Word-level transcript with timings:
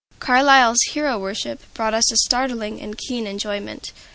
Carlyle's 0.17 0.81
"Hero 0.93 1.19
Worship" 1.19 1.59
brought 1.75 1.93
us 1.93 2.11
a 2.11 2.17
startling 2.17 2.81
and 2.81 2.97
keen 2.97 3.27
enjoyment. 3.27 3.93